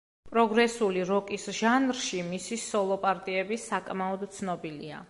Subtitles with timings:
[0.29, 4.99] პროგრესული როკის ჟანრში მისი სოლო პარტიები საკმაოდ ცნობილია.